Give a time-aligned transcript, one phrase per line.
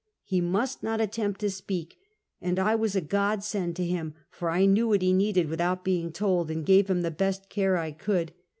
[0.23, 1.99] He must not attempt to speak,
[2.41, 6.11] and I was a godsend to him, for I knew what he needed without being
[6.11, 8.31] told, and gave him the best care I could.